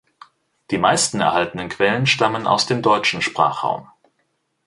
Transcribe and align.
Die 0.71 0.79
meisten 0.79 1.19
erhaltenen 1.21 1.69
Quellen 1.69 2.07
stammen 2.07 2.47
aus 2.47 2.65
dem 2.65 2.81
deutschen 2.81 3.21
Sprachraum. 3.21 3.87